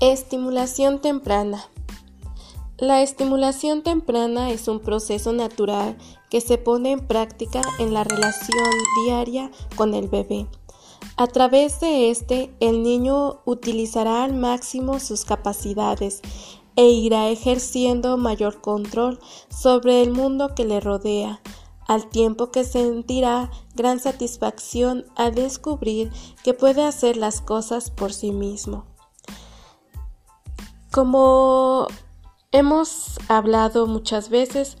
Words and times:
Estimulación 0.00 1.02
temprana. 1.02 1.68
La 2.78 3.02
estimulación 3.02 3.82
temprana 3.82 4.50
es 4.50 4.66
un 4.66 4.80
proceso 4.80 5.34
natural 5.34 5.98
que 6.30 6.40
se 6.40 6.56
pone 6.56 6.92
en 6.92 7.06
práctica 7.06 7.60
en 7.78 7.92
la 7.92 8.04
relación 8.04 8.64
diaria 9.04 9.50
con 9.76 9.92
el 9.92 10.08
bebé. 10.08 10.46
A 11.18 11.26
través 11.26 11.80
de 11.80 12.08
este, 12.08 12.50
el 12.60 12.82
niño 12.82 13.40
utilizará 13.44 14.24
al 14.24 14.32
máximo 14.32 15.00
sus 15.00 15.26
capacidades 15.26 16.22
e 16.76 16.86
irá 16.86 17.28
ejerciendo 17.28 18.16
mayor 18.16 18.62
control 18.62 19.20
sobre 19.50 20.00
el 20.00 20.12
mundo 20.12 20.54
que 20.54 20.64
le 20.64 20.80
rodea, 20.80 21.42
al 21.86 22.08
tiempo 22.08 22.50
que 22.50 22.64
sentirá 22.64 23.50
gran 23.74 24.00
satisfacción 24.00 25.04
al 25.14 25.34
descubrir 25.34 26.10
que 26.42 26.54
puede 26.54 26.84
hacer 26.84 27.18
las 27.18 27.42
cosas 27.42 27.90
por 27.90 28.14
sí 28.14 28.32
mismo. 28.32 28.89
Como 30.90 31.86
hemos 32.50 33.20
hablado 33.28 33.86
muchas 33.86 34.28
veces, 34.28 34.76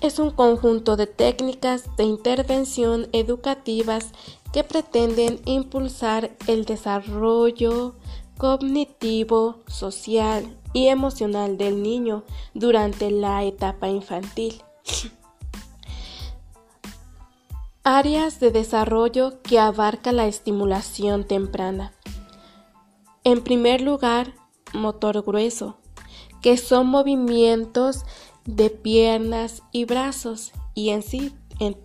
es 0.00 0.18
un 0.18 0.32
conjunto 0.32 0.96
de 0.96 1.06
técnicas 1.06 1.96
de 1.96 2.02
intervención 2.02 3.08
educativas 3.12 4.08
que 4.52 4.64
pretenden 4.64 5.40
impulsar 5.44 6.32
el 6.48 6.64
desarrollo 6.64 7.94
cognitivo, 8.38 9.60
social 9.68 10.56
y 10.72 10.88
emocional 10.88 11.58
del 11.58 11.80
niño 11.80 12.24
durante 12.54 13.12
la 13.12 13.44
etapa 13.44 13.88
infantil. 13.88 14.62
Áreas 17.84 18.40
de 18.40 18.50
desarrollo 18.50 19.42
que 19.42 19.60
abarca 19.60 20.10
la 20.10 20.26
estimulación 20.26 21.24
temprana. 21.24 21.92
En 23.24 23.42
primer 23.42 23.80
lugar, 23.80 24.34
motor 24.72 25.22
grueso, 25.22 25.78
que 26.42 26.56
son 26.56 26.86
movimientos 26.86 28.04
de 28.44 28.70
piernas 28.70 29.62
y 29.72 29.84
brazos 29.84 30.52
y 30.74 30.90
en 30.90 31.02
sí 31.02 31.34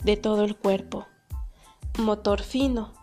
de 0.03 0.17
todo 0.17 0.43
el 0.43 0.55
cuerpo. 0.55 1.05
Motor 1.97 2.41
fino, 2.41 2.93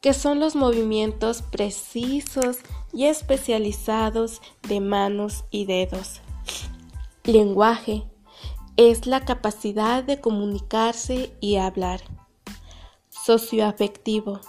que 0.00 0.14
son 0.14 0.40
los 0.40 0.56
movimientos 0.56 1.42
precisos 1.42 2.58
y 2.92 3.04
especializados 3.06 4.40
de 4.68 4.80
manos 4.80 5.44
y 5.50 5.66
dedos. 5.66 6.20
Lenguaje 7.24 8.04
es 8.76 9.06
la 9.06 9.24
capacidad 9.24 10.02
de 10.02 10.20
comunicarse 10.20 11.36
y 11.40 11.56
hablar. 11.56 12.00
Socioafectivo 13.10 14.40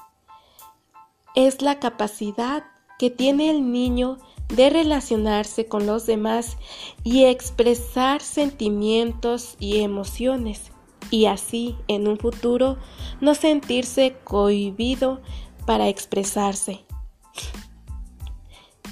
es 1.36 1.62
la 1.62 1.80
capacidad 1.80 2.64
que 2.98 3.10
tiene 3.10 3.50
el 3.50 3.72
niño 3.72 4.20
de 4.52 4.70
relacionarse 4.70 5.66
con 5.66 5.86
los 5.86 6.06
demás 6.06 6.58
y 7.04 7.26
expresar 7.26 8.22
sentimientos 8.22 9.56
y 9.60 9.80
emociones, 9.80 10.72
y 11.10 11.26
así 11.26 11.78
en 11.88 12.08
un 12.08 12.18
futuro 12.18 12.78
no 13.22 13.34
sentirse 13.34 14.18
cohibido 14.24 15.22
para 15.66 15.88
expresarse. 15.88 16.84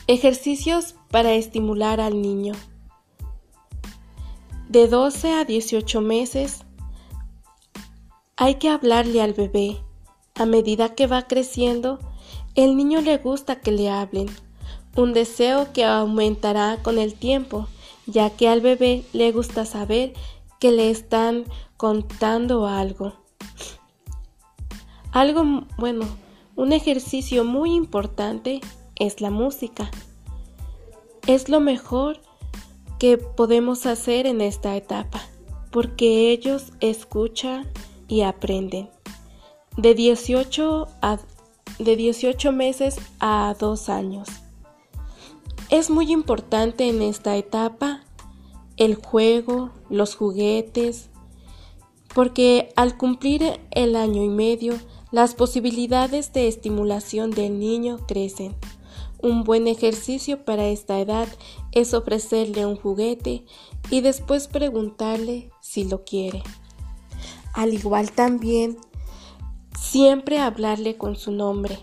Ejercicios 0.07 0.95
para 1.11 1.33
estimular 1.33 1.99
al 1.99 2.21
niño. 2.21 2.53
De 4.69 4.87
12 4.87 5.33
a 5.33 5.45
18 5.45 6.01
meses 6.01 6.63
hay 8.37 8.55
que 8.55 8.69
hablarle 8.69 9.21
al 9.21 9.33
bebé. 9.33 9.77
A 10.35 10.45
medida 10.45 10.95
que 10.95 11.05
va 11.05 11.27
creciendo, 11.27 11.99
el 12.55 12.77
niño 12.77 13.01
le 13.01 13.17
gusta 13.17 13.59
que 13.59 13.71
le 13.71 13.89
hablen 13.89 14.29
un 14.99 15.13
deseo 15.13 15.71
que 15.71 15.85
aumentará 15.85 16.77
con 16.83 16.99
el 16.99 17.13
tiempo, 17.13 17.67
ya 18.05 18.29
que 18.29 18.49
al 18.49 18.61
bebé 18.61 19.03
le 19.13 19.31
gusta 19.31 19.65
saber 19.65 20.13
que 20.59 20.71
le 20.71 20.89
están 20.89 21.45
contando 21.77 22.67
algo. 22.67 23.13
Algo, 25.11 25.65
bueno, 25.77 26.05
un 26.55 26.73
ejercicio 26.73 27.45
muy 27.45 27.73
importante 27.73 28.59
es 28.95 29.21
la 29.21 29.29
música. 29.29 29.89
Es 31.25 31.47
lo 31.47 31.61
mejor 31.61 32.19
que 32.99 33.17
podemos 33.17 33.85
hacer 33.85 34.27
en 34.27 34.41
esta 34.41 34.75
etapa, 34.75 35.21
porque 35.71 36.31
ellos 36.31 36.73
escuchan 36.81 37.67
y 38.09 38.21
aprenden. 38.21 38.89
De 39.77 39.95
18, 39.95 40.87
a, 41.01 41.19
de 41.79 41.95
18 41.95 42.51
meses 42.51 42.97
a 43.19 43.55
2 43.57 43.87
años. 43.87 44.27
Es 45.69 45.91
muy 45.91 46.11
importante 46.11 46.89
en 46.89 47.03
esta 47.03 47.37
etapa 47.37 48.01
el 48.77 48.95
juego, 48.95 49.69
los 49.87 50.15
juguetes, 50.15 51.09
porque 52.15 52.73
al 52.75 52.97
cumplir 52.97 53.59
el 53.69 53.95
año 53.95 54.23
y 54.23 54.29
medio, 54.29 54.73
las 55.11 55.35
posibilidades 55.35 56.33
de 56.33 56.47
estimulación 56.47 57.29
del 57.29 57.59
niño 57.59 57.99
crecen. 58.07 58.55
Un 59.21 59.43
buen 59.43 59.67
ejercicio 59.67 60.43
para 60.43 60.65
esta 60.65 60.99
edad 60.99 61.27
es 61.71 61.93
ofrecerle 61.93 62.65
un 62.65 62.75
juguete 62.75 63.45
y 63.91 64.01
después 64.01 64.47
preguntarle 64.47 65.51
si 65.61 65.83
lo 65.83 66.03
quiere. 66.03 66.41
Al 67.53 67.75
igual 67.75 68.11
también, 68.11 68.77
siempre 69.79 70.39
hablarle 70.39 70.97
con 70.97 71.15
su 71.15 71.31
nombre. 71.31 71.77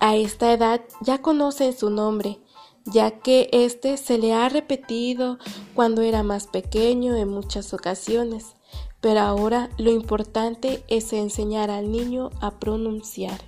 A 0.00 0.16
esta 0.16 0.50
edad 0.54 0.80
ya 1.02 1.20
conocen 1.20 1.76
su 1.76 1.90
nombre 1.90 2.38
ya 2.86 3.10
que 3.10 3.48
éste 3.52 3.96
se 3.96 4.18
le 4.18 4.32
ha 4.32 4.48
repetido 4.48 5.38
cuando 5.74 6.02
era 6.02 6.22
más 6.22 6.46
pequeño 6.46 7.16
en 7.16 7.28
muchas 7.28 7.74
ocasiones, 7.74 8.54
pero 9.00 9.20
ahora 9.20 9.70
lo 9.78 9.90
importante 9.90 10.82
es 10.88 11.12
enseñar 11.12 11.70
al 11.70 11.90
niño 11.90 12.30
a 12.40 12.58
pronunciar. 12.58 13.40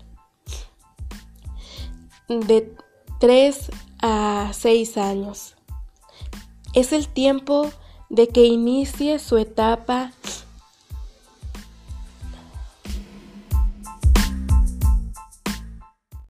De 2.29 2.75
3 3.21 3.71
a 4.03 4.51
6 4.53 4.99
años. 4.99 5.57
Es 6.75 6.93
el 6.93 7.09
tiempo 7.09 7.71
de 8.11 8.29
que 8.29 8.45
inicie 8.45 9.19
su 9.19 9.39
etapa 9.39 10.13